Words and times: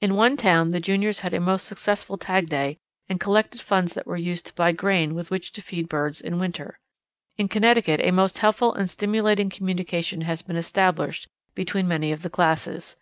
In 0.00 0.16
one 0.16 0.36
town 0.36 0.70
the 0.70 0.80
juniors 0.80 1.20
had 1.20 1.32
a 1.32 1.38
most 1.38 1.66
successful 1.66 2.18
tag 2.18 2.48
day, 2.50 2.78
and 3.08 3.20
collected 3.20 3.60
funds 3.60 3.94
that 3.94 4.08
were 4.08 4.16
used 4.16 4.44
to 4.46 4.54
buy 4.56 4.72
grain 4.72 5.14
with 5.14 5.30
which 5.30 5.52
to 5.52 5.62
feed 5.62 5.88
birds 5.88 6.20
in 6.20 6.40
winter. 6.40 6.80
In 7.36 7.46
Connecticut 7.46 8.00
a 8.02 8.10
most 8.10 8.38
helpful 8.38 8.74
and 8.74 8.90
stimulating 8.90 9.50
communication 9.50 10.22
has 10.22 10.42
been 10.42 10.56
established 10.56 11.28
between 11.54 11.86
many 11.86 12.10
of 12.10 12.22
the 12.22 12.28
classes. 12.28 12.96